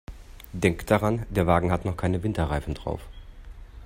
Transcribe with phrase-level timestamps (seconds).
[0.53, 3.01] Denk daran, der Wagen hat noch keine Winterreifen drauf.